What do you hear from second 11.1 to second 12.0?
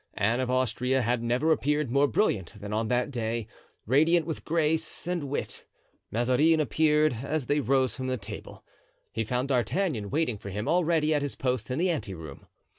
at his post in the